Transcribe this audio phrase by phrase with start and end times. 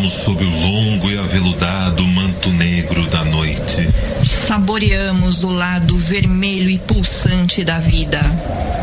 [0.00, 3.86] Deitamos sob o longo e aveludado manto negro da noite.
[4.48, 8.18] Saboreamos o lado vermelho e pulsante da vida.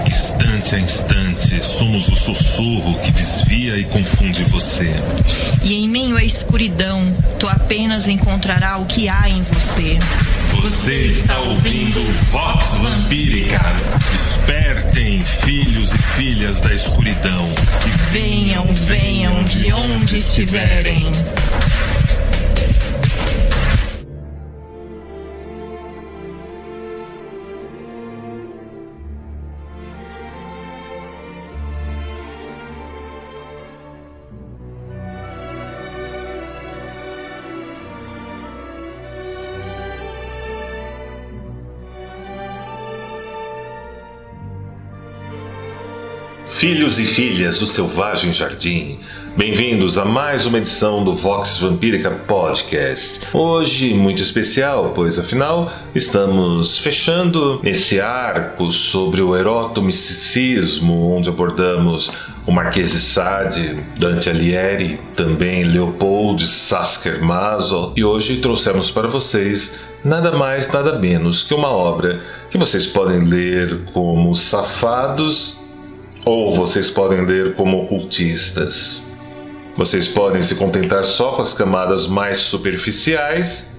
[0.06, 4.94] Instante a instante, somos o sussurro que desvia e confunde você.
[5.64, 7.02] E em meio à escuridão,
[7.40, 9.98] tu apenas encontrará o que há em você.
[10.52, 12.00] Você está ouvindo
[12.32, 13.60] Voz Vampírica.
[14.48, 17.50] Despertem, filhos e filhas da escuridão.
[17.86, 21.04] E venham, venham de onde estiverem.
[46.58, 48.98] Filhos e filhas do Selvagem Jardim,
[49.38, 53.28] bem-vindos a mais uma edição do Vox Vampírica Podcast.
[53.32, 62.12] Hoje muito especial, pois afinal estamos fechando esse arco sobre o erotomisticismo, onde abordamos
[62.48, 69.78] o Marquês de Sade, Dante Alighieri, também Leopold Sasker Maso, e hoje trouxemos para vocês
[70.04, 75.67] nada mais, nada menos que uma obra que vocês podem ler como Safados
[76.28, 79.02] ou vocês podem ler como ocultistas.
[79.78, 83.78] Vocês podem se contentar só com as camadas mais superficiais,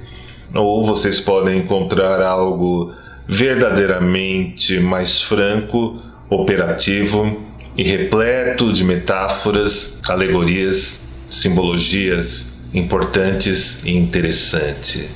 [0.54, 2.94] ou vocês podem encontrar algo
[3.26, 7.38] verdadeiramente mais franco, operativo
[7.76, 15.10] e repleto de metáforas, alegorias, simbologias importantes e interessantes.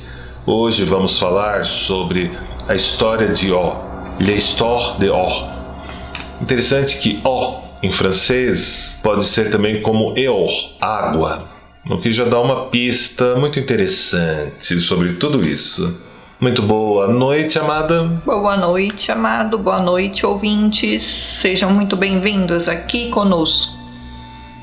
[0.45, 2.31] Hoje vamos falar sobre
[2.69, 3.75] a história de O,
[4.21, 5.52] l'histoire de O,
[6.43, 7.55] Interessante que O
[7.85, 11.49] em francês pode ser também como eor, água,
[11.89, 16.01] o que já dá uma pista muito interessante sobre tudo isso.
[16.41, 18.03] Muito boa noite, amada.
[18.27, 19.57] Boa noite, amado.
[19.57, 21.05] Boa noite, ouvintes.
[21.05, 23.81] Sejam muito bem-vindos aqui conosco.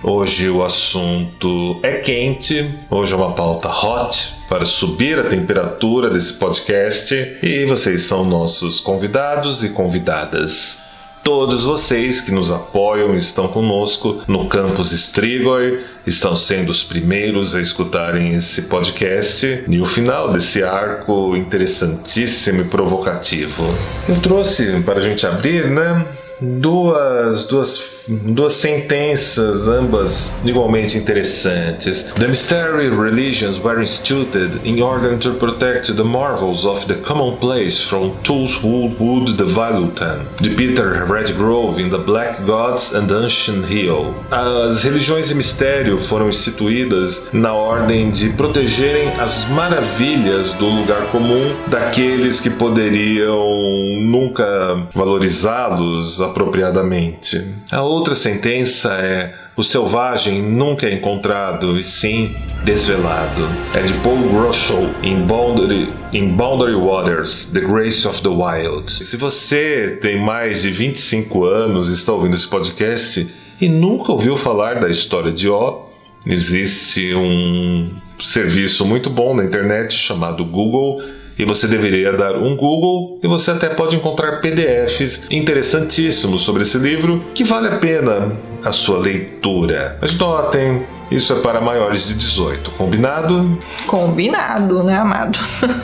[0.03, 6.34] Hoje o assunto é quente, hoje é uma pauta hot para subir a temperatura desse
[6.34, 10.88] podcast e vocês são nossos convidados e convidadas
[11.24, 17.56] todos vocês que nos apoiam e estão conosco no campus Strigoi, estão sendo os primeiros
[17.56, 23.74] a escutarem esse podcast e o final desse arco interessantíssimo e provocativo.
[24.07, 26.06] Eu trouxe para a gente abrir, né?
[26.41, 32.11] Duas, duas, duas sentenças, ambas igualmente interessantes.
[32.17, 38.13] The mystery religions were instituted in order to protect the marvels of the commonplace from
[38.25, 40.25] those who would devalue them.
[40.39, 44.13] De Peter Redgrove in The Black Gods and Ancient Hill.
[44.31, 51.56] As religiões de mistério foram instituídas na ordem de protegerem as maravilhas do lugar comum
[51.67, 53.59] daqueles que poderiam
[54.01, 57.53] nunca valorizá-los, apropriadamente.
[57.72, 63.47] A outra sentença é: o selvagem nunca é encontrado, e sim desvelado.
[63.73, 68.91] É de Paul Groschow em Boundary, em Boundary Waters, The Grace of the Wild.
[68.91, 73.28] Se você tem mais de 25 anos e está ouvindo esse podcast
[73.59, 75.85] e nunca ouviu falar da história de O,
[76.25, 77.91] existe um
[78.22, 81.01] serviço muito bom na internet chamado Google
[81.39, 86.77] e você deveria dar um Google e você até pode encontrar PDFs interessantíssimos sobre esse
[86.77, 88.33] livro que vale a pena
[88.63, 89.97] a sua leitura.
[90.01, 93.57] Mas notem, isso é para maiores de 18, combinado?
[93.88, 95.39] Combinado, né, amado?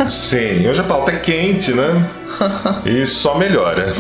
[0.10, 2.06] Sim, hoje a pauta é quente, né?
[2.86, 3.96] E só melhora.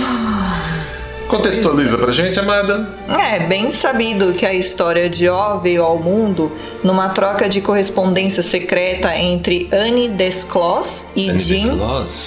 [1.28, 2.88] Contextualiza pra gente, amada.
[3.08, 6.52] É bem sabido que a história de O veio ao mundo
[6.84, 11.78] numa troca de correspondência secreta entre Anne Desclos e Anne Jean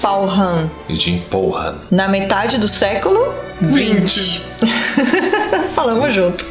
[0.02, 0.70] Paulhan.
[0.88, 1.76] E Jean Paulhan.
[1.90, 4.42] Na metade do século 20.
[5.74, 6.44] Falamos junto.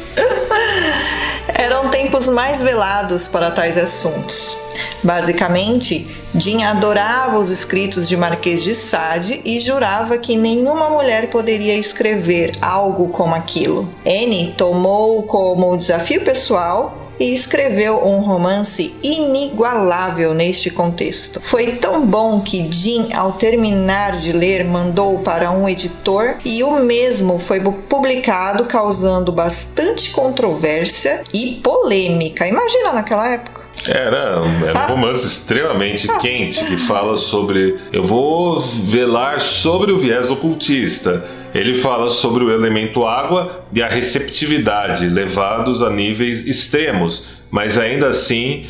[1.78, 4.58] Eram tempos mais velados para tais assuntos.
[5.00, 11.76] Basicamente, Jean adorava os escritos de Marquês de Sade e jurava que nenhuma mulher poderia
[11.76, 13.88] escrever algo como aquilo.
[14.04, 21.40] Anne tomou como desafio pessoal e escreveu um romance inigualável neste contexto.
[21.42, 26.78] Foi tão bom que Jean, ao terminar de ler, mandou para um editor e o
[26.80, 32.46] mesmo foi publicado, causando bastante controvérsia e polêmica.
[32.46, 33.67] Imagina naquela época.
[33.88, 37.76] Era, era um romance extremamente quente que fala sobre.
[37.92, 41.24] Eu vou velar sobre o viés ocultista.
[41.54, 48.08] Ele fala sobre o elemento água e a receptividade levados a níveis extremos, mas ainda
[48.08, 48.66] assim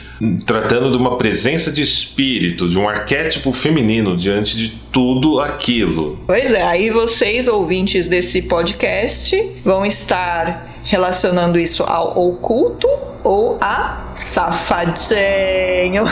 [0.46, 6.20] tratando de uma presença de espírito, de um arquétipo feminino diante de tudo aquilo.
[6.24, 12.88] Pois é, aí vocês, ouvintes desse podcast, vão estar relacionando isso ao oculto
[13.22, 16.04] ou a safadinho.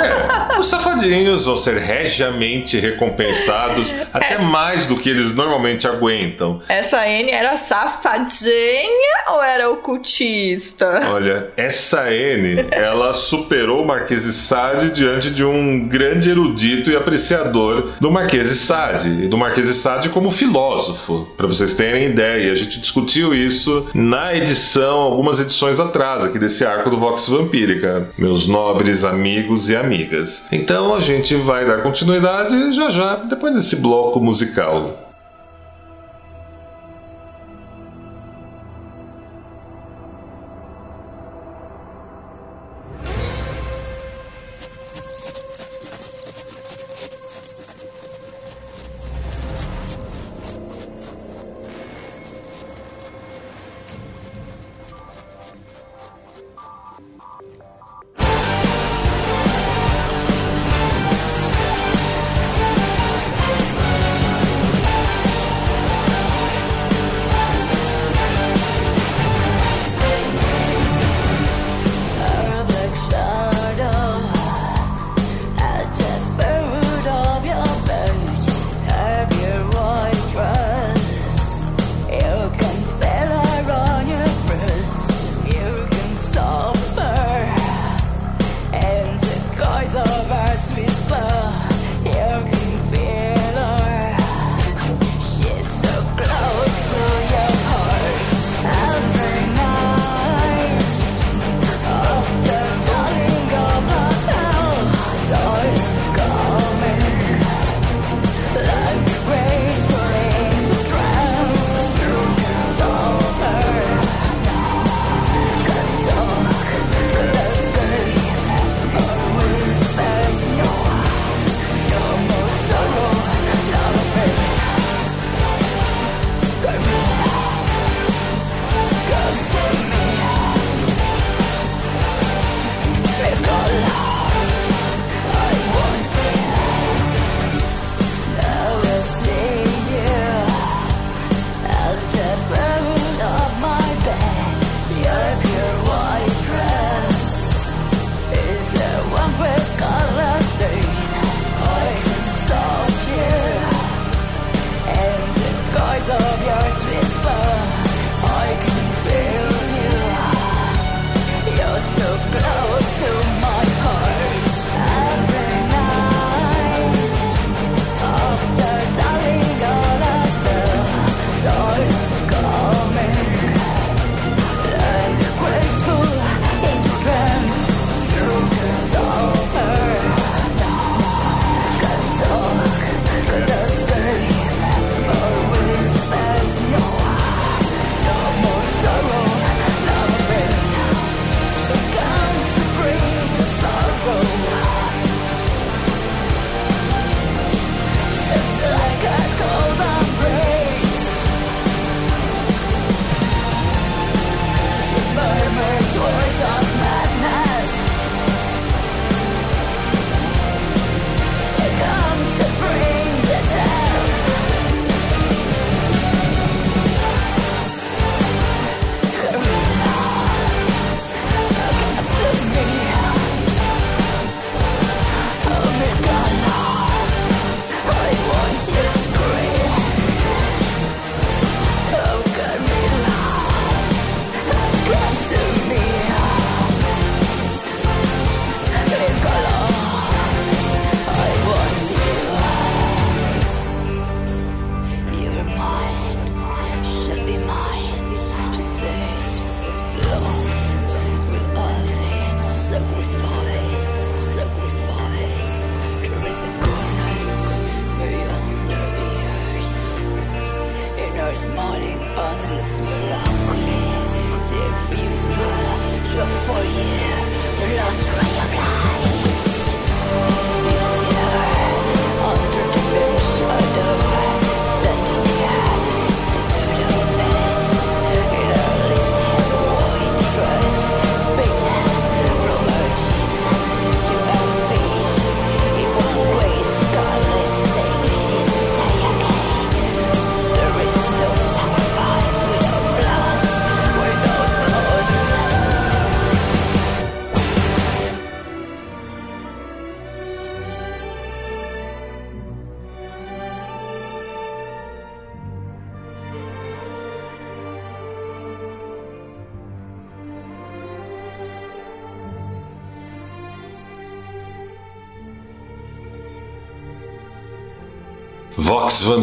[0.00, 4.42] É, os safadinhos vão ser regiamente recompensados até Essa...
[4.44, 6.62] mais do que eles normalmente aguentam.
[6.68, 11.10] Essa N era safadinha ou era ocultista?
[11.12, 16.96] Olha, essa N, ela superou o Marquês de Sade diante de um grande erudito e
[16.96, 21.28] apreciador do Marquês de Sade e do Marquês de Sade como filósofo.
[21.36, 26.64] Para vocês terem ideia, a gente discutiu isso na edição, algumas edições atrás aqui desse
[26.64, 30.46] arco do Vox Vampírica, meus nobres amigos e amigas.
[30.52, 35.09] Então a gente vai dar continuidade já já depois desse bloco musical.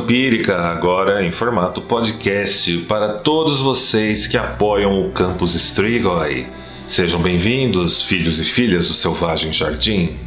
[0.08, 6.48] Agora em formato podcast, para todos vocês que apoiam o Campus Strigoi.
[6.88, 10.18] Sejam bem-vindos, filhos e filhas do Selvagem Jardim.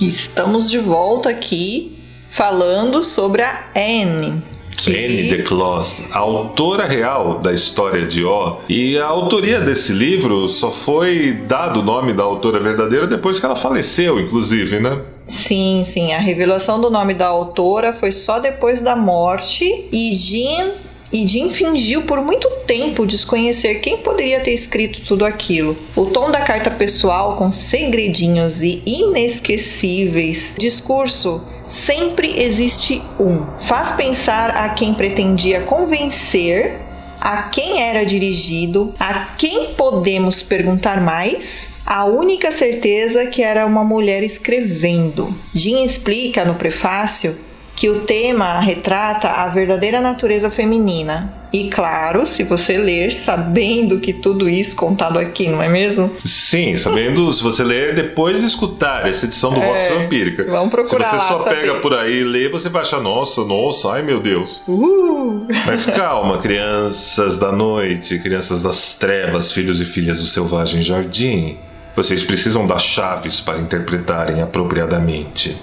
[0.00, 4.42] Estamos de volta aqui falando sobre a Anne,
[4.74, 4.90] que...
[4.96, 8.60] Anne de Clos, a autora real da história de O.
[8.70, 13.44] E a autoria desse livro só foi dado o nome da autora verdadeira depois que
[13.44, 14.98] ela faleceu, inclusive, né?
[15.26, 16.12] Sim, sim.
[16.12, 20.72] A revelação do nome da autora foi só depois da morte e Jean
[21.12, 25.76] e Jim fingiu por muito tempo desconhecer quem poderia ter escrito tudo aquilo.
[25.94, 33.46] O tom da carta pessoal, com segredinhos e inesquecíveis, discurso sempre existe um.
[33.58, 36.80] Faz pensar a quem pretendia convencer,
[37.20, 41.75] a quem era dirigido, a quem podemos perguntar mais.
[41.86, 45.32] A única certeza que era uma mulher escrevendo.
[45.54, 47.36] Jim explica no prefácio
[47.76, 51.32] que o tema retrata a verdadeira natureza feminina.
[51.52, 56.10] E claro, se você ler sabendo que tudo isso contado aqui, não é mesmo?
[56.24, 60.44] Sim, sabendo, se você ler depois de escutar essa edição do é, Vox Vampírica.
[60.44, 61.04] Vamos procurar.
[61.04, 61.60] Se você só saber.
[61.60, 64.64] pega por aí e lê, você vai achar, nossa, nossa, ai meu Deus.
[64.66, 65.46] Uh!
[65.66, 71.58] Mas calma, crianças da noite, crianças das trevas, filhos e filhas do selvagem jardim.
[71.96, 75.56] Vocês precisam das chaves para interpretarem apropriadamente.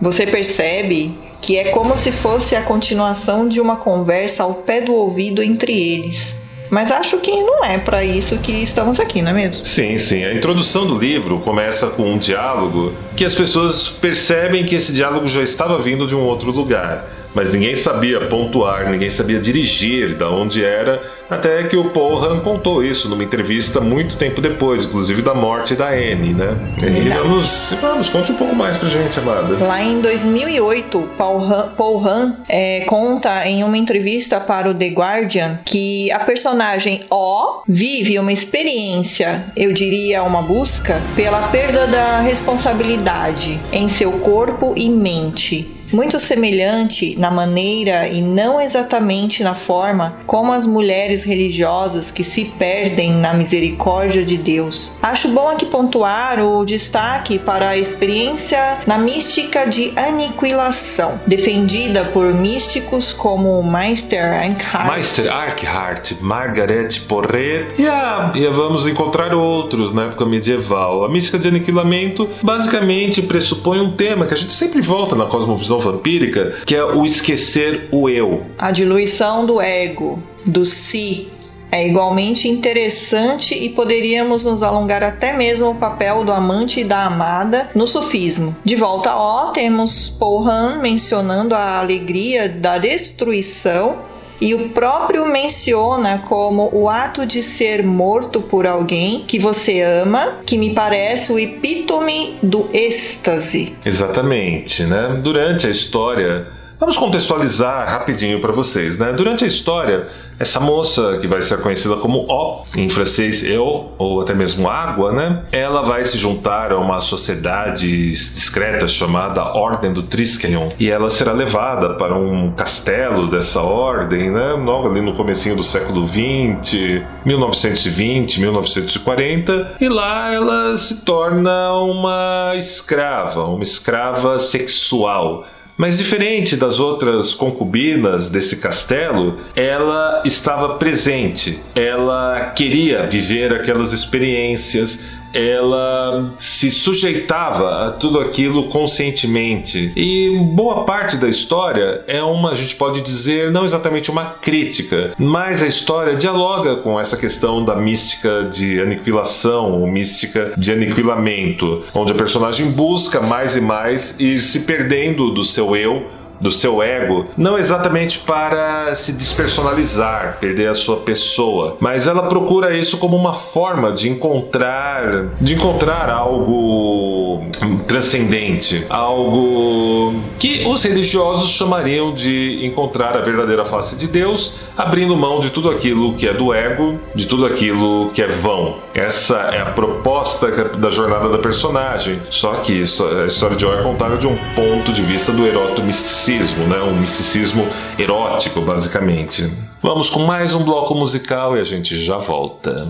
[0.00, 4.94] Você percebe que é como se fosse a continuação de uma conversa ao pé do
[4.94, 6.34] ouvido entre eles.
[6.70, 9.66] Mas acho que não é para isso que estamos aqui, não é mesmo?
[9.66, 10.24] Sim, sim.
[10.24, 15.28] A introdução do livro começa com um diálogo que as pessoas percebem que esse diálogo
[15.28, 20.30] já estava vindo de um outro lugar mas ninguém sabia pontuar, ninguém sabia dirigir da
[20.30, 25.22] onde era, até que o Paul Han contou isso numa entrevista muito tempo depois, inclusive
[25.22, 26.54] da morte da Anne, né?
[26.78, 29.56] E vamos, vamos, conte um pouco mais pra gente, amada.
[29.64, 34.88] Lá em 2008, Paul Han, Paul Han é, conta em uma entrevista para o The
[34.88, 42.20] Guardian que a personagem O vive uma experiência, eu diria uma busca, pela perda da
[42.20, 50.16] responsabilidade em seu corpo e mente muito semelhante na maneira e não exatamente na forma
[50.26, 54.92] como as mulheres religiosas que se perdem na misericórdia de Deus.
[55.02, 62.32] Acho bom aqui pontuar o destaque para a experiência na mística de aniquilação, defendida por
[62.32, 70.24] místicos como Meister Eckhart, Meister Eckhart, Margaret Porret e, e vamos encontrar outros na época
[70.24, 71.04] medieval.
[71.04, 75.81] A mística de aniquilamento basicamente pressupõe um tema que a gente sempre volta na cosmovisão
[75.82, 78.46] vampírica, que é o esquecer o eu.
[78.58, 81.28] A diluição do ego, do si,
[81.72, 87.06] é igualmente interessante e poderíamos nos alongar até mesmo o papel do amante e da
[87.06, 88.54] amada no sufismo.
[88.62, 94.11] De volta a O, temos Paul Han mencionando a alegria da destruição
[94.42, 100.40] e o próprio menciona como o ato de ser morto por alguém que você ama,
[100.44, 103.72] que me parece o epítome do êxtase.
[103.86, 105.20] Exatamente, né?
[105.22, 106.48] Durante a história,
[106.82, 109.12] vamos contextualizar rapidinho para vocês, né?
[109.12, 114.20] Durante a história, essa moça, que vai ser conhecida como O, em francês eu, ou
[114.20, 115.44] até mesmo água, né?
[115.52, 121.30] Ela vai se juntar a uma sociedade discreta chamada Ordem do Triskelion e ela será
[121.30, 124.54] levada para um castelo dessa ordem, né?
[124.54, 132.54] Logo ali no comecinho do século 20, 1920, 1940, e lá ela se torna uma
[132.56, 142.52] escrava, uma escrava sexual mas diferente das outras concubinas desse castelo, ela estava presente, ela
[142.54, 145.00] queria viver aquelas experiências,
[145.32, 149.92] ela se sujeitava a tudo aquilo conscientemente.
[149.96, 155.12] E boa parte da história é uma, a gente pode dizer, não exatamente uma crítica,
[155.18, 161.84] mas a história dialoga com essa questão da mística de aniquilação, ou mística de aniquilamento,
[161.94, 166.06] onde a personagem busca mais e mais ir se perdendo do seu eu
[166.42, 172.76] do seu ego, não exatamente para se despersonalizar, perder a sua pessoa, mas ela procura
[172.76, 177.46] isso como uma forma de encontrar, de encontrar algo
[177.86, 185.40] transcendente, algo que os religiosos chamariam de encontrar a verdadeira face de Deus, abrindo mão
[185.40, 188.76] de tudo aquilo que é do ego, de tudo aquilo que é vão.
[188.94, 192.20] Essa é a proposta da jornada da personagem.
[192.30, 195.46] Só que isso, a história de O é contada de um ponto de vista do
[195.46, 196.80] eroto misticismo, né?
[196.82, 197.66] um misticismo
[197.98, 199.52] erótico, basicamente.
[199.82, 202.88] Vamos com mais um bloco musical e a gente já volta.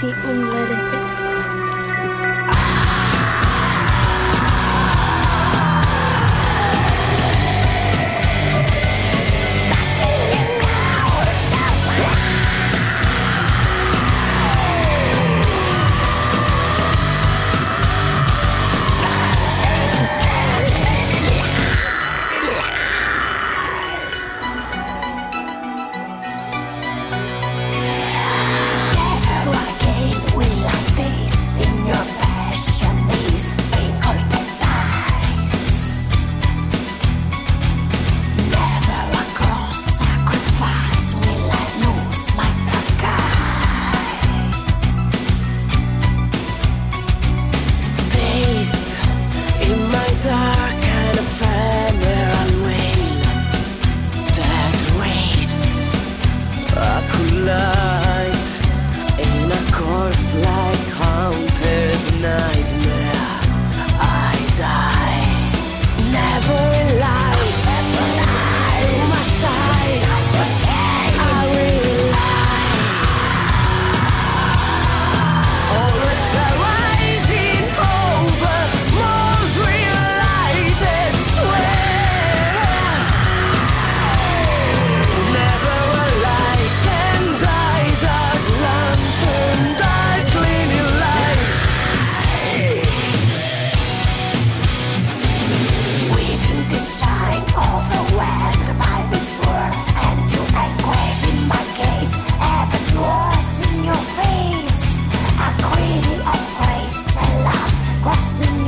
[0.00, 0.85] Que a morte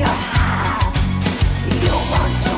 [0.09, 1.99] um lerete.
[2.09, 2.58] Vox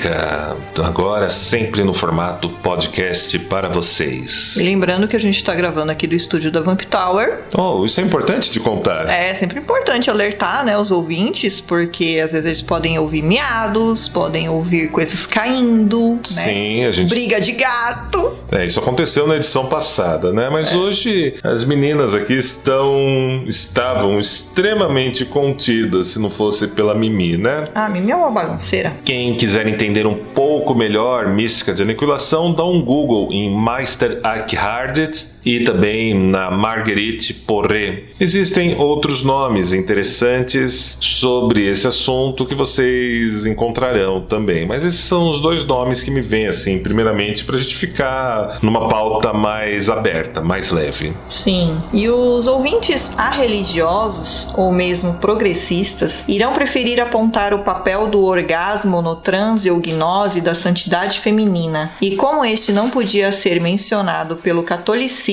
[0.00, 4.54] Vampírica, agora sempre no formato podcast para vocês.
[4.56, 7.40] Lembrando que a gente está gravando aqui do estúdio da Vamp Tower.
[7.56, 9.08] Oh, isso é importante de contar.
[9.10, 14.48] É sempre importante alertar, né, os ouvintes, porque às vezes eles podem ouvir miados, podem
[14.48, 16.44] ouvir coisas caindo, né?
[16.44, 17.10] Sim, a gente.
[17.10, 18.36] Briga de gato.
[18.52, 20.48] É, isso aconteceu na edição passada, né?
[20.50, 20.76] Mas É.
[20.76, 27.64] hoje as meninas aqui estão estavam extremamente contidas, se não fosse pela Mimi, né?
[27.74, 28.50] Ah, Mimi é uma bagunça.
[28.50, 28.92] financeira.
[29.04, 34.98] Quem quiser entender um pouco melhor mística de aniquilação, dá um Google em Meister Eckhart
[35.44, 38.04] e também na Marguerite Poré.
[38.18, 45.40] Existem outros nomes interessantes sobre esse assunto que vocês encontrarão também, mas esses são os
[45.40, 50.70] dois nomes que me vêm assim, primeiramente para gente ficar numa pauta mais aberta, mais
[50.70, 51.12] leve.
[51.28, 51.80] Sim.
[51.92, 59.16] E os ouvintes arreligiosos ou mesmo progressistas irão preferir apontar o papel do orgasmo no
[59.16, 61.92] transe ou gnose da santidade feminina.
[62.00, 65.29] E como este não podia ser mencionado pelo catolicismo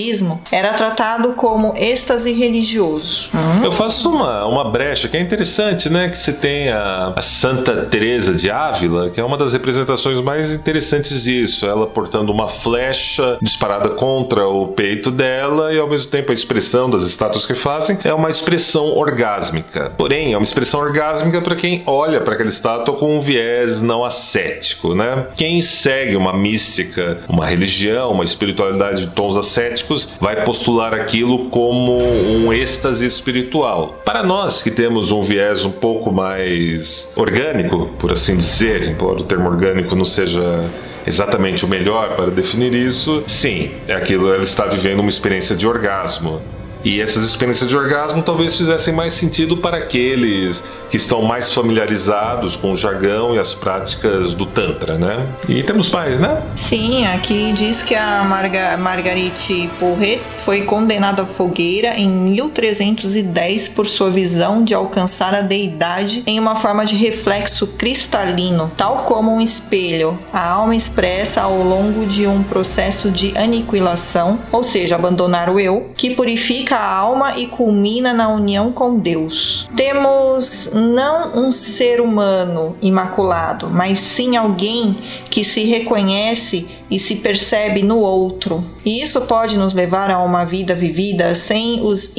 [0.51, 3.29] era tratado como êxtase religioso.
[3.33, 3.63] Hum?
[3.63, 6.09] Eu faço uma, uma brecha que é interessante, né?
[6.09, 10.53] Que você tem a, a Santa Teresa de Ávila, que é uma das representações mais
[10.53, 11.65] interessantes disso.
[11.65, 16.89] Ela portando uma flecha disparada contra o peito dela e ao mesmo tempo a expressão
[16.89, 19.91] das estátuas que fazem é uma expressão orgásmica.
[19.97, 24.05] Porém, é uma expressão orgásmica para quem olha para aquela estátua com um viés não
[24.05, 25.27] ascético, né?
[25.35, 29.86] Quem segue uma mística, uma religião, uma espiritualidade de tons ascéticos
[30.19, 34.01] vai postular aquilo como um êxtase espiritual.
[34.03, 39.23] Para nós que temos um viés um pouco mais orgânico, por assim dizer, embora o
[39.23, 40.69] termo orgânico não seja
[41.05, 46.41] exatamente o melhor para definir isso, sim, aquilo ela está vivendo uma experiência de orgasmo.
[46.83, 52.55] E essas experiências de orgasmo talvez fizessem mais sentido para aqueles que estão mais familiarizados
[52.55, 55.27] com o jargão e as práticas do Tantra, né?
[55.47, 56.41] E temos mais, né?
[56.55, 63.85] Sim, aqui diz que a Marga Marguerite Porret foi condenada à fogueira em 1310 por
[63.85, 69.41] sua visão de alcançar a deidade em uma forma de reflexo cristalino, tal como um
[69.41, 70.17] espelho.
[70.31, 75.91] A alma expressa ao longo de um processo de aniquilação, ou seja, abandonar o eu,
[75.95, 79.69] que purifica a alma e culmina na união com Deus.
[79.75, 84.97] Temos não um ser humano imaculado, mas sim alguém
[85.29, 88.63] que se reconhece e se percebe no outro.
[88.85, 92.13] E isso pode nos levar a uma vida vivida sem os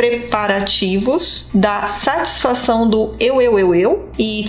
[0.00, 4.46] preparativos da satisfação do eu, eu, eu, eu e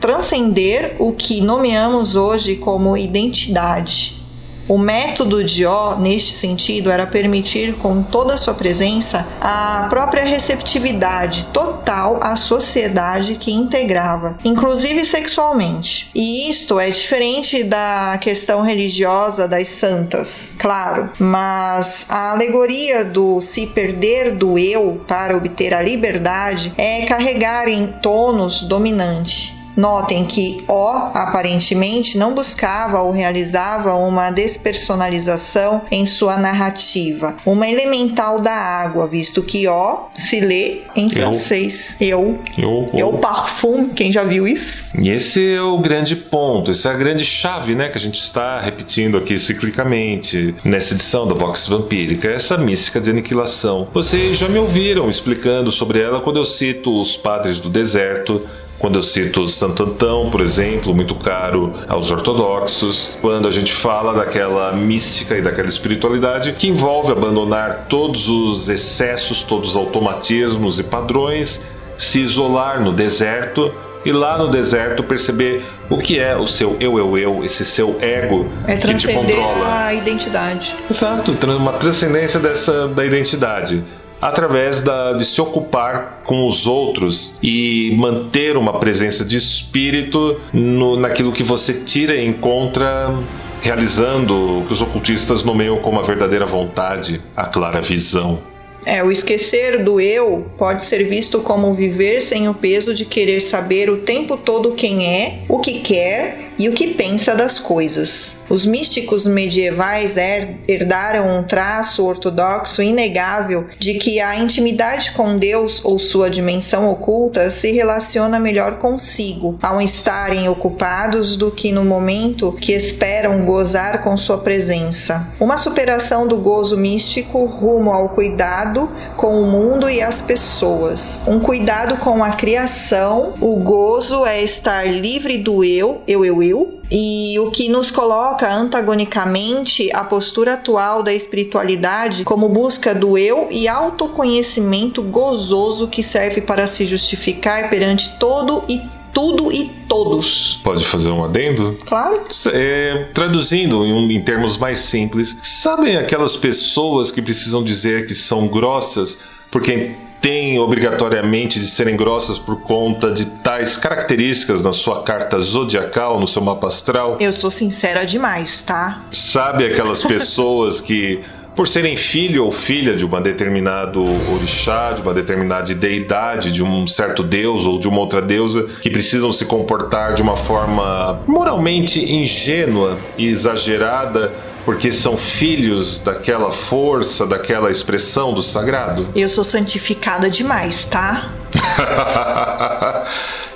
[0.00, 4.23] transcender o que nomeamos hoje como identidade.
[4.68, 10.24] O método de Ó, neste sentido, era permitir com toda a sua presença a própria
[10.24, 16.10] receptividade total à sociedade que integrava, inclusive sexualmente.
[16.14, 23.66] E isto é diferente da questão religiosa das santas, claro, mas a alegoria do se
[23.66, 29.63] perder do eu para obter a liberdade é carregar em tônus dominante.
[29.76, 38.40] Notem que O aparentemente não buscava ou realizava uma despersonalização em sua narrativa, uma elemental
[38.40, 41.96] da água, visto que O se lê em francês.
[42.00, 42.14] Eu.
[42.14, 42.44] Eu.
[42.56, 44.84] Eu, eu parfum, quem já viu isso?
[45.00, 48.20] E esse é o grande ponto, essa é a grande chave, né, que a gente
[48.20, 53.88] está repetindo aqui ciclicamente nessa edição da Vox Vampírica, essa mística de aniquilação.
[53.92, 58.46] Vocês já me ouviram explicando sobre ela quando eu cito os padres do deserto
[58.84, 64.12] quando eu cito Santo Antão, por exemplo, muito caro aos ortodoxos, quando a gente fala
[64.12, 70.82] daquela mística e daquela espiritualidade que envolve abandonar todos os excessos, todos os automatismos e
[70.82, 71.64] padrões,
[71.96, 73.72] se isolar no deserto
[74.04, 77.96] e lá no deserto perceber o que é o seu eu, eu, eu, esse seu
[78.02, 79.86] ego é que te controla.
[79.86, 80.76] a identidade.
[80.90, 83.82] Exato, uma transcendência dessa da identidade
[84.24, 90.96] através da, de se ocupar com os outros e manter uma presença de espírito no,
[90.96, 93.14] naquilo que você tira e encontra
[93.60, 98.38] realizando o que os ocultistas nomeiam como a verdadeira vontade, a clara visão.
[98.86, 103.40] É, o esquecer do eu pode ser visto como viver sem o peso de querer
[103.40, 108.36] saber o tempo todo quem é, o que quer e o que pensa das coisas.
[108.48, 115.98] Os místicos medievais herdaram um traço ortodoxo inegável de que a intimidade com Deus ou
[115.98, 122.72] sua dimensão oculta se relaciona melhor consigo, ao estarem ocupados do que no momento que
[122.72, 125.26] esperam gozar com sua presença.
[125.40, 131.22] Uma superação do gozo místico rumo ao cuidado com o mundo e as pessoas.
[131.26, 133.32] Um cuidado com a criação.
[133.40, 138.52] O gozo é estar livre do eu, eu, eu, eu, e o que nos coloca
[138.52, 146.40] antagonicamente a postura atual da espiritualidade como busca do eu e autoconhecimento gozoso que serve
[146.40, 148.80] para se justificar perante todo e
[149.12, 150.60] tudo e todos.
[150.64, 151.76] Pode fazer um adendo?
[151.86, 152.26] Claro.
[152.52, 158.48] É, traduzindo em, em termos mais simples, sabem aquelas pessoas que precisam dizer que são
[158.48, 159.20] grossas
[159.54, 159.92] porque
[160.24, 166.26] têm obrigatoriamente de serem grossas por conta de tais características na sua carta zodiacal, no
[166.26, 167.18] seu mapa astral?
[167.20, 169.02] Eu sou sincera demais, tá?
[169.12, 171.22] Sabe aquelas pessoas que
[171.54, 176.86] por serem filho ou filha de uma determinado orixá, de uma determinada deidade, de um
[176.86, 182.00] certo deus ou de uma outra deusa, que precisam se comportar de uma forma moralmente
[182.02, 184.32] ingênua e exagerada
[184.64, 189.08] porque são filhos daquela força, daquela expressão do sagrado?
[189.14, 191.30] Eu sou santificada demais, tá?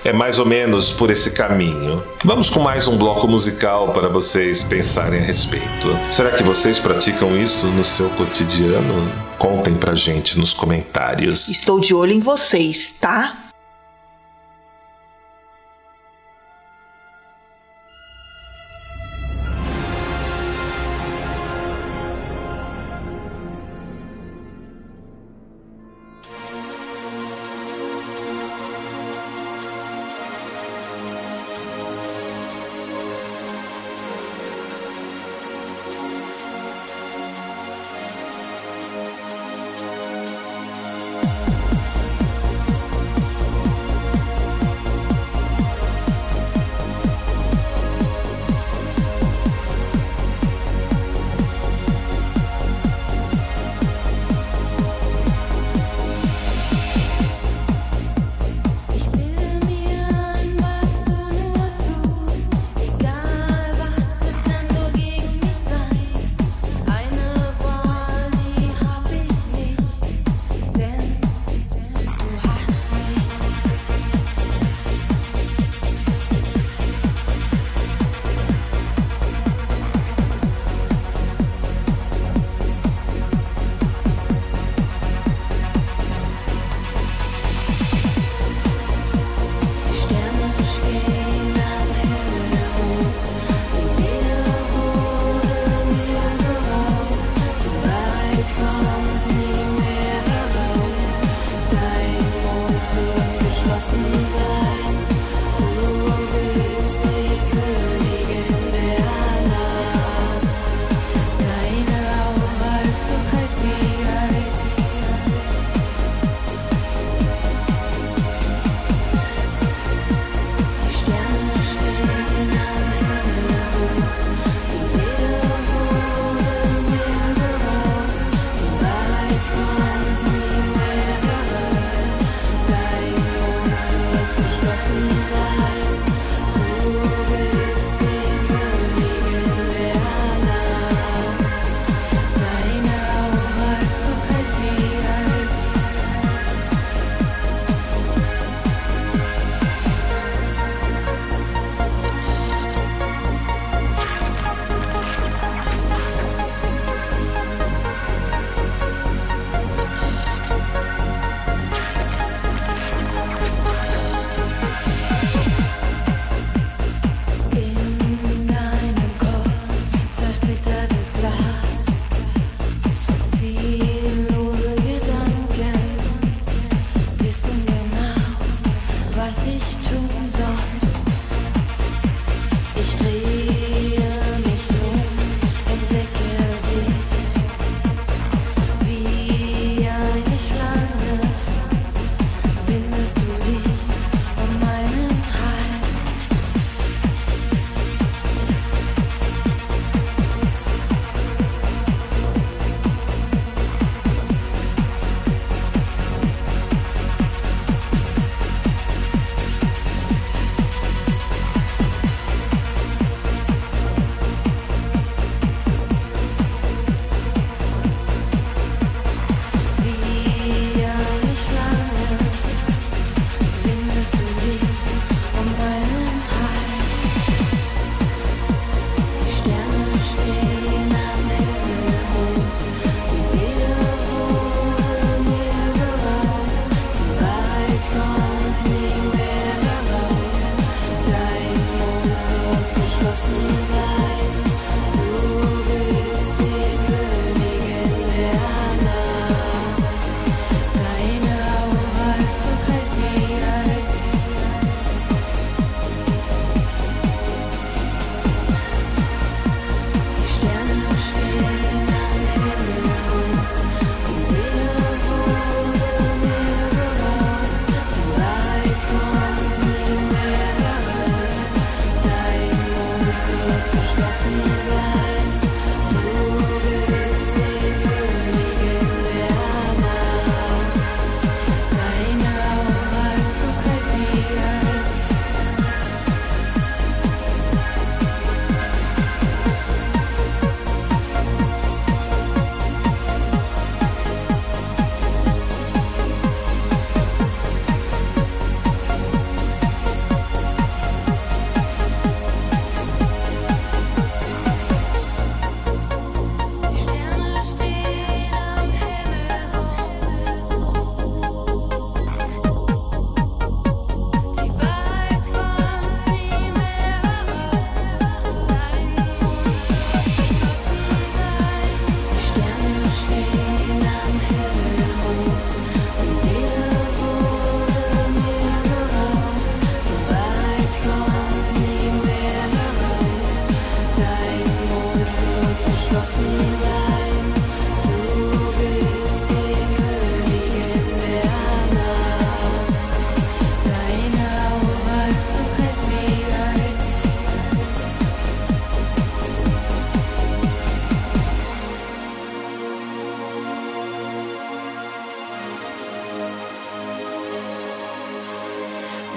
[0.05, 2.03] é mais ou menos por esse caminho.
[2.25, 5.99] Vamos com mais um bloco musical para vocês pensarem a respeito.
[6.11, 9.11] Será que vocês praticam isso no seu cotidiano?
[9.38, 11.49] Contem pra gente nos comentários.
[11.49, 13.48] Estou de olho em vocês, tá?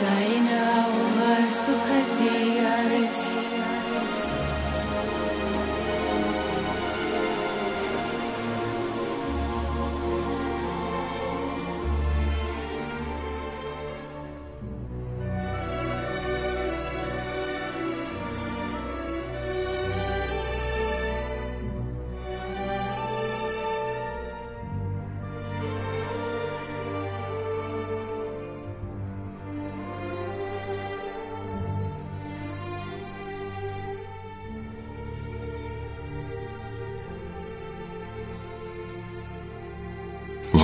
[0.01, 0.40] dying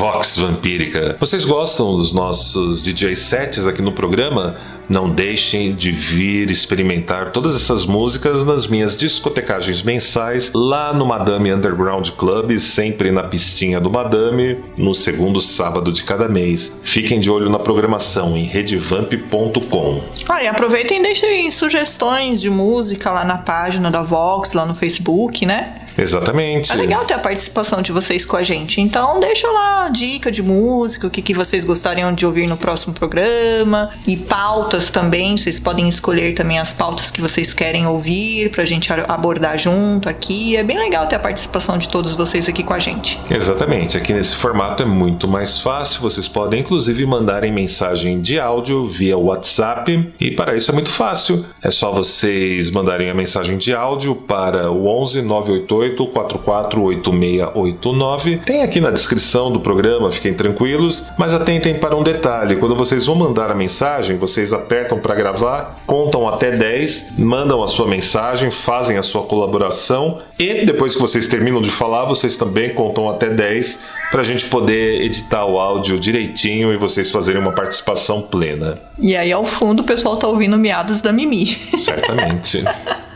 [0.07, 1.17] Vox Vampírica.
[1.19, 4.55] Vocês gostam dos nossos DJ sets aqui no programa?
[4.87, 11.51] Não deixem de vir experimentar todas essas músicas nas minhas discotecagens mensais lá no Madame
[11.51, 16.73] Underground Club, sempre na pistinha do Madame, no segundo sábado de cada mês.
[16.81, 20.03] Fiquem de olho na programação em redevamp.com.
[20.29, 24.73] Ah, e aproveitem e deixem sugestões de música lá na página da Vox, lá no
[24.73, 25.76] Facebook, né?
[25.97, 26.71] Exatamente.
[26.71, 28.79] É legal ter a participação de vocês com a gente.
[28.79, 32.93] Então deixa lá dica de música, o que, que vocês gostariam de ouvir no próximo
[32.93, 33.91] programa.
[34.07, 35.37] E pautas também.
[35.37, 40.55] Vocês podem escolher também as pautas que vocês querem ouvir pra gente abordar junto aqui.
[40.55, 43.19] É bem legal ter a participação de todos vocês aqui com a gente.
[43.29, 43.97] Exatamente.
[43.97, 46.01] Aqui nesse formato é muito mais fácil.
[46.01, 50.13] Vocês podem inclusive mandarem mensagem de áudio via WhatsApp.
[50.19, 51.45] E para isso é muito fácil.
[51.61, 58.43] É só vocês mandarem a mensagem de áudio para o 11 988 448689.
[58.43, 63.05] Tem aqui na descrição do programa, fiquem tranquilos, mas atentem para um detalhe: quando vocês
[63.05, 68.51] vão mandar a mensagem, vocês apertam para gravar, contam até 10, mandam a sua mensagem,
[68.51, 73.29] fazem a sua colaboração e depois que vocês terminam de falar, vocês também contam até
[73.29, 73.79] 10
[74.11, 78.79] para a gente poder editar o áudio direitinho e vocês fazerem uma participação plena.
[78.99, 81.45] E aí ao fundo o pessoal tá ouvindo miadas da Mimi.
[81.45, 82.63] Certamente.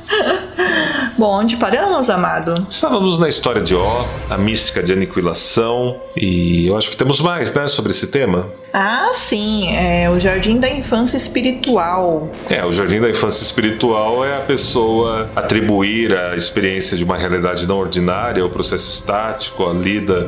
[1.21, 2.65] Bom, onde paramos, amado?
[2.67, 7.53] Estávamos na história de Ó, a mística de aniquilação, e eu acho que temos mais,
[7.53, 8.47] né, sobre esse tema.
[8.73, 12.31] Ah, sim, é o jardim da infância espiritual.
[12.49, 17.67] É, o jardim da infância espiritual é a pessoa atribuir a experiência de uma realidade
[17.67, 20.27] não ordinária, o processo estático, a lida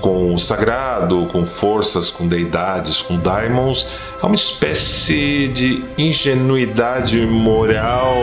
[0.00, 3.86] com o sagrado, com forças, com deidades, com daimons,
[4.22, 8.14] é uma espécie de ingenuidade moral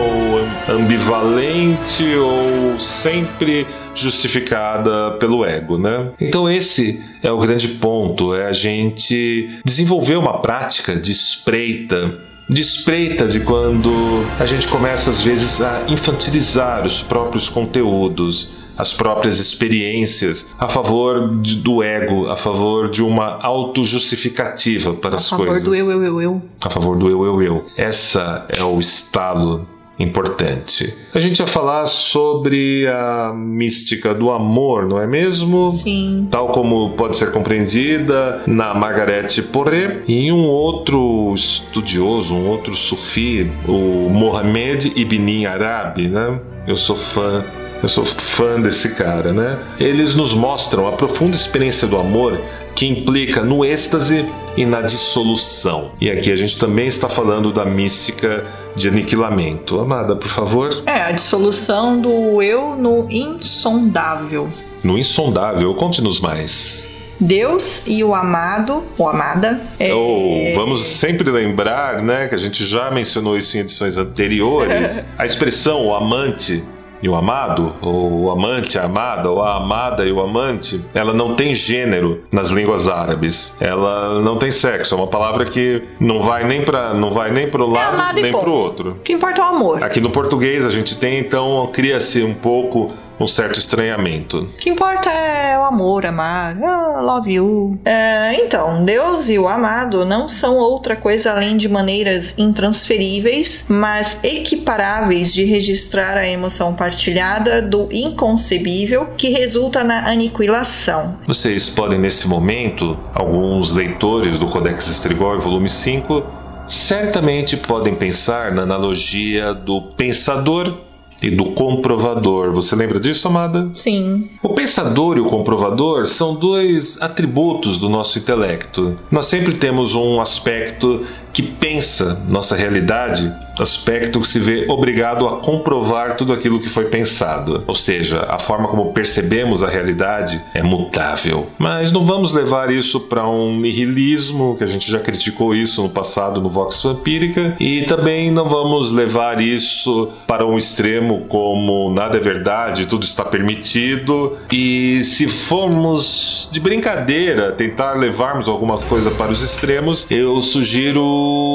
[0.68, 6.10] ambivalente ou sempre justificada pelo ego, né?
[6.20, 12.62] Então esse é o grande ponto, é a gente desenvolver uma prática de espreita de
[12.62, 19.38] espreita de quando a gente começa às vezes a infantilizar os próprios conteúdos, as próprias
[19.38, 25.56] experiências a favor de, do ego, a favor de uma auto-justificativa para a as coisas.
[25.56, 26.42] A favor do eu, eu, eu, eu.
[26.60, 27.66] A favor do eu, eu, eu.
[27.76, 29.66] Essa é o estalo
[29.98, 30.94] importante.
[31.12, 35.72] A gente vai falar sobre a mística do amor, não é mesmo?
[35.72, 36.28] Sim.
[36.30, 42.74] Tal como pode ser compreendida na Margaret Poré e em um outro estudioso, um outro
[42.74, 46.38] sufi, o Mohamed Ibn Arabi, né?
[46.66, 47.44] Eu sou fã
[47.82, 49.58] eu sou fã desse cara, né?
[49.78, 52.40] Eles nos mostram a profunda experiência do amor
[52.74, 54.24] que implica no êxtase
[54.56, 55.92] e na dissolução.
[56.00, 59.80] E aqui a gente também está falando da mística de aniquilamento.
[59.80, 60.82] Amada, por favor.
[60.86, 64.48] É, a dissolução do eu no insondável.
[64.82, 66.86] No insondável, conte-nos mais.
[67.20, 69.60] Deus e o amado, ou amada.
[69.78, 69.92] É...
[69.92, 75.06] Oh, vamos sempre lembrar, né, que a gente já mencionou isso em edições anteriores.
[75.18, 76.62] a expressão o amante
[77.02, 81.12] e o amado, ou o amante, a amada, ou a amada e o amante, ela
[81.12, 83.56] não tem gênero nas línguas árabes.
[83.60, 84.94] Ela não tem sexo.
[84.94, 88.22] É uma palavra que não vai nem para não vai nem pro é lado é
[88.22, 88.90] nem para o outro.
[88.90, 89.82] O que importa é o amor.
[89.82, 94.38] Aqui no português a gente tem então cria-se um pouco um certo estranhamento.
[94.38, 96.56] O que importa é o amor, amar.
[96.62, 97.78] Ah, love you.
[97.84, 104.18] É, então, Deus e o amado não são outra coisa além de maneiras intransferíveis, mas
[104.22, 111.18] equiparáveis de registrar a emoção partilhada do inconcebível que resulta na aniquilação.
[111.26, 116.22] Vocês podem, nesse momento, alguns leitores do Codex Strigoi, volume 5,
[116.68, 120.87] certamente podem pensar na analogia do pensador
[121.22, 122.52] e do comprovador.
[122.52, 123.70] Você lembra disso, amada?
[123.74, 124.28] Sim.
[124.42, 128.98] O pensador e o comprovador são dois atributos do nosso intelecto.
[129.10, 135.36] Nós sempre temos um aspecto que pensa nossa realidade aspecto que se vê obrigado a
[135.38, 137.64] comprovar tudo aquilo que foi pensado.
[137.66, 141.48] Ou seja, a forma como percebemos a realidade é mutável.
[141.58, 145.88] Mas não vamos levar isso para um nihilismo, que a gente já criticou isso no
[145.88, 152.16] passado no Vox Vampírica, e também não vamos levar isso para um extremo como nada
[152.16, 154.36] é verdade, tudo está permitido.
[154.52, 161.02] E se formos de brincadeira tentar levarmos alguma coisa para os extremos, eu sugiro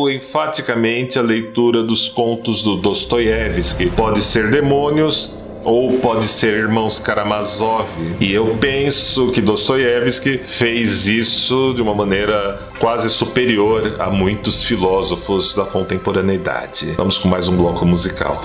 [0.10, 3.92] enfaticamente a leitura do dos contos do Dostoiévski.
[3.92, 7.88] Pode ser demônios, ou pode ser Irmãos Karamazov.
[8.20, 15.54] E eu penso que Dostoiévski fez isso de uma maneira quase superior a muitos filósofos
[15.54, 16.94] da contemporaneidade.
[16.98, 18.42] Vamos com mais um bloco musical.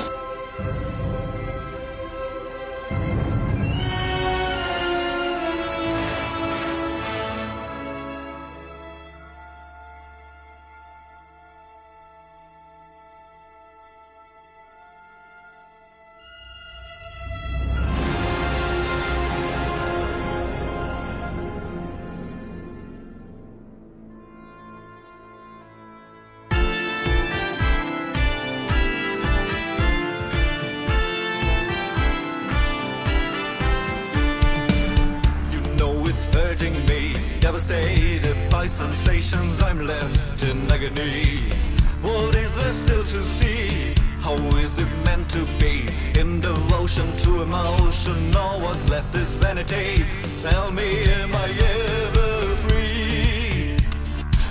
[51.28, 53.76] Am I ever free?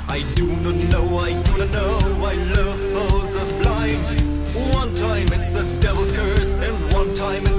[0.08, 4.06] I do not know, I do not know why love holds us blind.
[4.74, 7.57] One time it's the devil's curse, and one time it's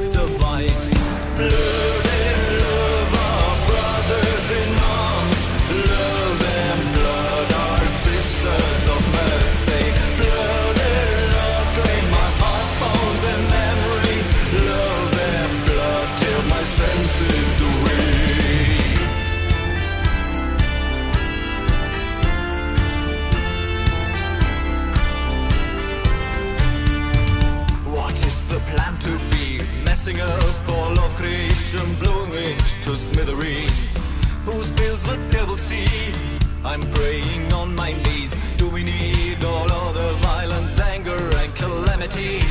[36.68, 38.30] I'm praying on my knees.
[38.58, 42.47] Do we need all of the violence, anger, and calamity?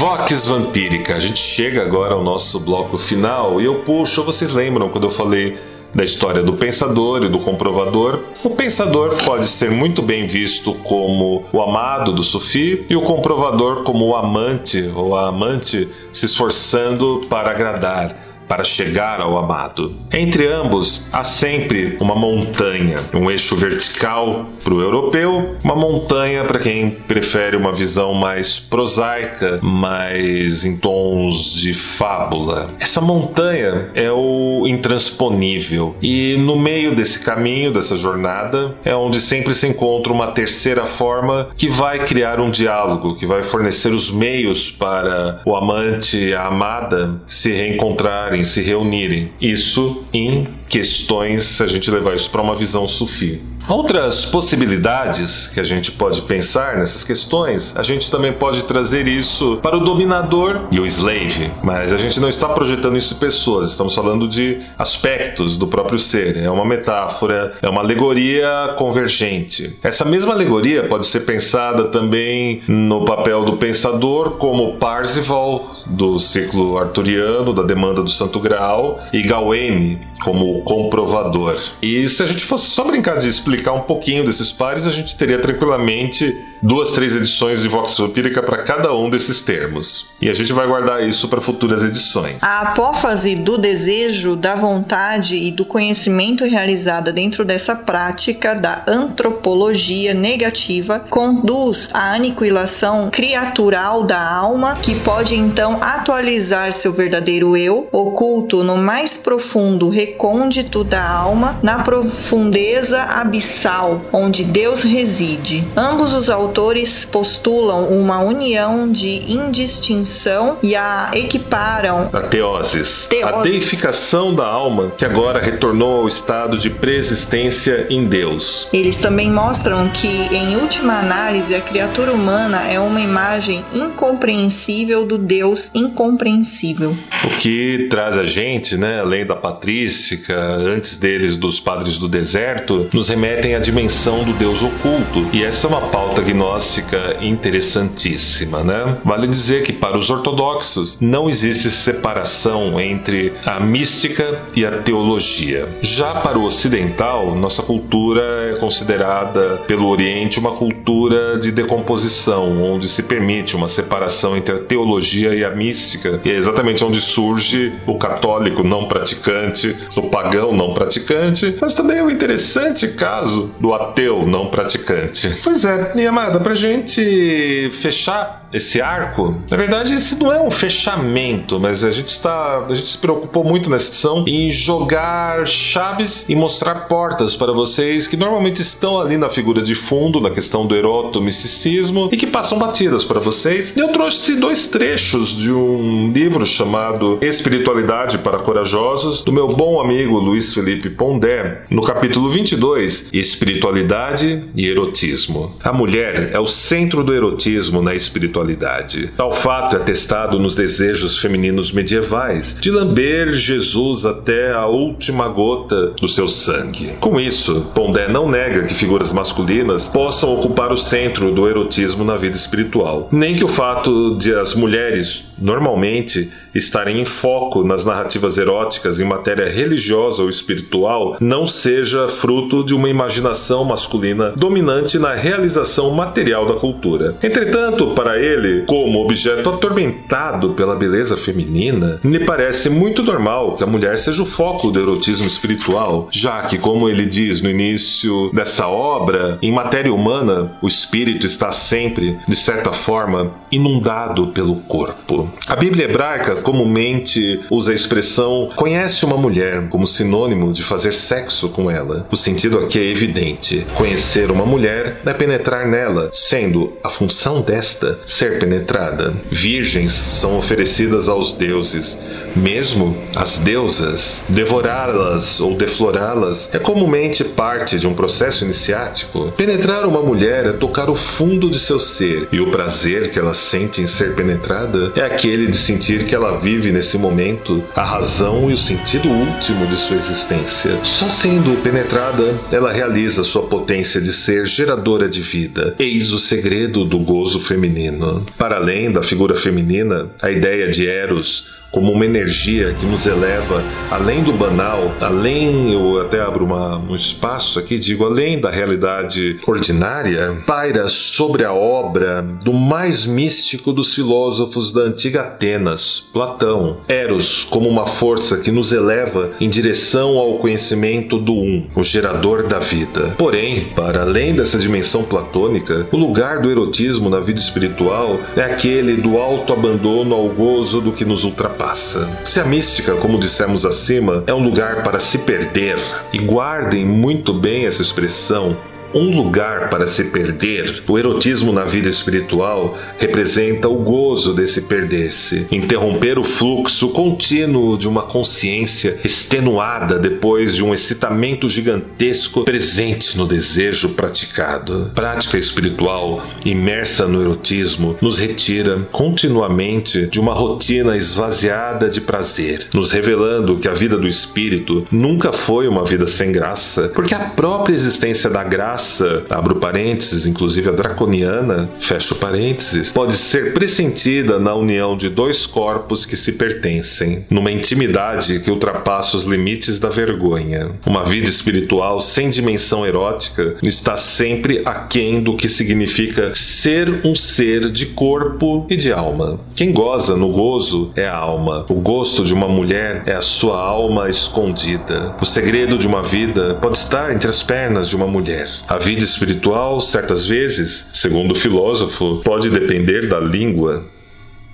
[0.00, 1.14] Vox Vampírica.
[1.14, 5.10] A gente chega agora ao nosso bloco final e eu puxo, vocês lembram quando eu
[5.10, 5.58] falei
[5.94, 8.24] da história do pensador e do comprovador?
[8.42, 13.82] O pensador pode ser muito bem visto como o amado do Sufi e o comprovador
[13.82, 19.94] como o amante ou a amante se esforçando para agradar para chegar ao amado.
[20.12, 26.58] Entre ambos há sempre uma montanha, um eixo vertical para o europeu, uma montanha para
[26.58, 32.70] quem prefere uma visão mais prosaica, mais em tons de fábula.
[32.80, 39.54] Essa montanha é o intransponível e no meio desse caminho, dessa jornada, é onde sempre
[39.54, 44.68] se encontra uma terceira forma que vai criar um diálogo, que vai fornecer os meios
[44.68, 49.30] para o amante e a amada se reencontrarem, se reunirem.
[49.40, 53.40] Isso em questões, se a gente levar isso para uma visão sufi.
[53.68, 59.58] Outras possibilidades que a gente pode pensar nessas questões, a gente também pode trazer isso
[59.62, 63.70] para o dominador e o slave, mas a gente não está projetando isso em pessoas,
[63.70, 66.36] estamos falando de aspectos do próprio ser.
[66.36, 69.76] É uma metáfora, é uma alegoria convergente.
[69.82, 76.78] Essa mesma alegoria pode ser pensada também no papel do pensador, como Parzival do ciclo
[76.78, 81.60] arturiano, da demanda do Santo Graal, e Gawain como comprovador.
[81.82, 85.16] E se a gente fosse só brincar de explicar um pouquinho desses pares, a gente
[85.16, 90.10] teria tranquilamente duas, três edições de Vox Vampírica para cada um desses termos.
[90.20, 92.36] E a gente vai guardar isso para futuras edições.
[92.40, 100.12] A apófase do desejo, da vontade e do conhecimento realizada dentro dessa prática da antropologia
[100.12, 108.62] negativa conduz à aniquilação criatural da alma, que pode então atualizar seu verdadeiro eu, oculto
[108.62, 115.66] no mais profundo recôndito da alma, na profundeza abissal onde Deus reside.
[115.76, 123.24] Ambos os autores autores postulam uma união de indistinção e a equiparam a teoses, teoses,
[123.24, 128.66] a deificação da alma que agora retornou ao estado de preexistência em Deus.
[128.72, 135.16] Eles também mostram que, em última análise, a criatura humana é uma imagem incompreensível do
[135.18, 136.96] Deus incompreensível.
[137.24, 142.88] O que traz a gente, né, além da patrística, antes deles dos padres do deserto,
[142.92, 145.28] nos remetem à dimensão do Deus oculto.
[145.32, 148.96] E essa é uma pauta que gnóstica interessantíssima, né?
[149.04, 155.68] Vale dizer que para os ortodoxos não existe separação entre a mística e a teologia.
[155.82, 158.22] Já para o ocidental, nossa cultura
[158.54, 164.58] é considerada pelo Oriente uma cultura de decomposição, onde se permite uma separação entre a
[164.58, 170.56] teologia e a mística, e é exatamente onde surge o católico não praticante, o pagão
[170.56, 175.38] não praticante, mas também é um interessante caso do ateu não praticante.
[175.44, 180.50] Pois é, minha amada, pra gente fechar esse arco, na verdade, esse não é um
[180.50, 186.26] fechamento, mas a gente está, a gente se preocupou muito nessa edição em jogar chaves
[186.28, 190.66] e mostrar portas para vocês que normalmente estão ali na figura de fundo, na questão
[190.66, 193.76] do erotomisticismo e que passam batidas para vocês.
[193.76, 199.80] E eu trouxe dois trechos de um livro chamado Espiritualidade para Corajosos, do meu bom
[199.80, 205.54] amigo Luiz Felipe Pondé, no capítulo 22, Espiritualidade e Erotismo.
[205.62, 209.12] A mulher é o centro do erotismo na espiritualidade espiritualidade.
[209.16, 215.92] Tal fato é testado nos desejos femininos medievais de lamber Jesus até a última gota
[216.00, 216.94] do seu sangue.
[217.00, 222.16] Com isso, Pondé não nega que figuras masculinas possam ocupar o centro do erotismo na
[222.16, 228.36] vida espiritual, nem que o fato de as mulheres normalmente estarem em foco nas narrativas
[228.36, 235.14] eróticas em matéria religiosa ou espiritual não seja fruto de uma imaginação masculina dominante na
[235.14, 237.16] realização material da cultura.
[237.22, 238.29] Entretanto, para ele,
[238.66, 244.26] como objeto atormentado pela beleza feminina, me parece muito normal que a mulher seja o
[244.26, 249.92] foco do erotismo espiritual, já que, como ele diz no início dessa obra, em matéria
[249.92, 255.30] humana, o espírito está sempre, de certa forma, inundado pelo corpo.
[255.46, 261.48] A Bíblia hebraica comumente usa a expressão conhece uma mulher como sinônimo de fazer sexo
[261.48, 262.06] com ela.
[262.10, 263.66] O sentido aqui é evidente.
[263.74, 269.14] Conhecer uma mulher é penetrar nela, sendo a função desta ser penetrada.
[269.30, 271.96] Virgens são oferecidas aos deuses
[272.36, 279.32] mesmo as deusas, devorá-las ou deflorá-las é comumente parte de um processo iniciático.
[279.36, 283.34] Penetrar uma mulher é tocar o fundo de seu ser, e o prazer que ela
[283.34, 288.50] sente em ser penetrada é aquele de sentir que ela vive nesse momento a razão
[288.50, 290.76] e o sentido último de sua existência.
[290.84, 295.74] Só sendo penetrada, ela realiza sua potência de ser geradora de vida.
[295.78, 298.24] Eis o segredo do gozo feminino.
[298.36, 303.62] Para além da figura feminina, a ideia de Eros como uma energia que nos eleva
[303.90, 309.38] além do banal, além, eu até abro uma, um espaço aqui, digo, além da realidade
[309.46, 316.78] ordinária, paira sobre a obra do mais místico dos filósofos da antiga Atenas, Platão.
[316.88, 322.46] Eros como uma força que nos eleva em direção ao conhecimento do Um, o gerador
[322.46, 323.14] da vida.
[323.16, 328.96] Porém, para além dessa dimensão platônica, o lugar do erotismo na vida espiritual é aquele
[328.96, 332.08] do alto abandono ao gozo do que nos ultrapassa passa.
[332.24, 335.76] Se a mística, como dissemos acima, é um lugar para se perder,
[336.10, 338.56] e guardem muito bem essa expressão,
[338.94, 345.46] um lugar para se perder, o erotismo na vida espiritual representa o gozo desse perder-se,
[345.50, 353.26] interromper o fluxo contínuo de uma consciência extenuada depois de um excitamento gigantesco presente no
[353.26, 354.90] desejo praticado.
[354.94, 362.90] Prática espiritual imersa no erotismo nos retira continuamente de uma rotina esvaziada de prazer, nos
[362.90, 367.74] revelando que a vida do espírito nunca foi uma vida sem graça, porque a própria
[367.74, 368.79] existência da graça,
[369.28, 376.04] abro parênteses, inclusive a draconiana, fecho parênteses, pode ser pressentida na união de dois corpos
[376.04, 380.72] que se pertencem, numa intimidade que ultrapassa os limites da vergonha.
[380.86, 387.70] Uma vida espiritual sem dimensão erótica está sempre aquém do que significa ser um ser
[387.70, 389.40] de corpo e de alma.
[389.54, 391.66] Quem goza no gozo é a alma.
[391.68, 395.14] O gosto de uma mulher é a sua alma escondida.
[395.20, 398.48] O segredo de uma vida pode estar entre as pernas de uma mulher.
[398.70, 403.82] A vida espiritual, certas vezes, segundo o filósofo, pode depender da língua.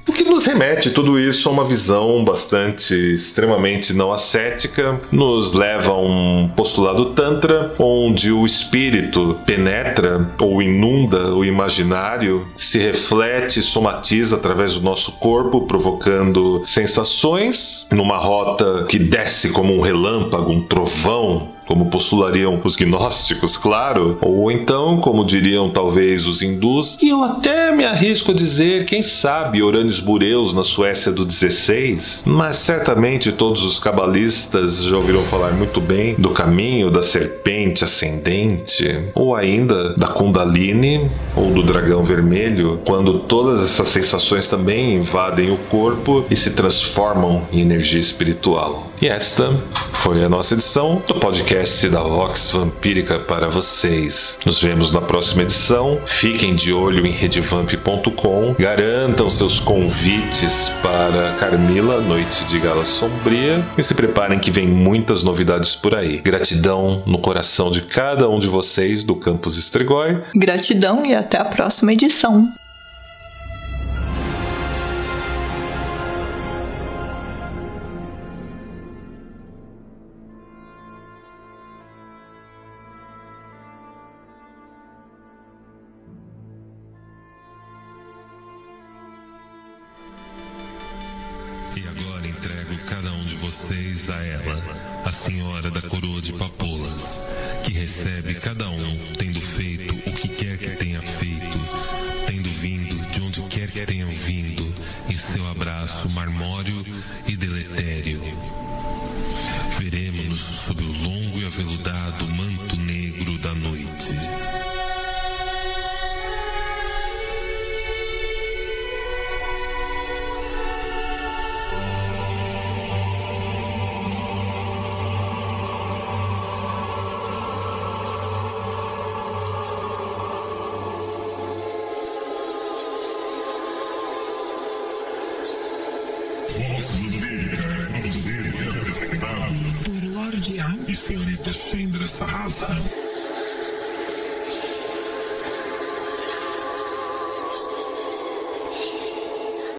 [0.08, 5.90] O que nos remete tudo isso a uma visão bastante extremamente não ascética, nos leva
[5.90, 13.62] a um postulado tantra onde o espírito penetra ou inunda o imaginário, se reflete e
[13.62, 20.62] somatiza através do nosso corpo, provocando sensações numa rota que desce como um relâmpago, um
[20.62, 27.22] trovão, como postulariam os gnósticos, claro, ou então, como diriam talvez os hindus, e eu
[27.22, 33.32] até me arrisco a dizer, quem sabe, Oranis Bureus na Suécia do 16, mas certamente
[33.32, 39.94] todos os cabalistas já ouviram falar muito bem do caminho da serpente ascendente, ou ainda
[39.96, 46.36] da Kundalini ou do dragão vermelho, quando todas essas sensações também invadem o corpo e
[46.36, 48.90] se transformam em energia espiritual.
[49.00, 49.52] E esta
[49.92, 54.38] foi a nossa edição do podcast da Vox Vampírica para vocês.
[54.46, 56.00] Nos vemos na próxima edição.
[56.06, 58.54] Fiquem de olho em redvamp.com.
[58.58, 63.64] Garantam seus convites para Carmila, Noite de Gala Sombria.
[63.76, 66.18] E se preparem que vem muitas novidades por aí.
[66.18, 70.22] Gratidão no coração de cada um de vocês do Campus Estregói.
[70.34, 72.52] Gratidão e até a próxima edição.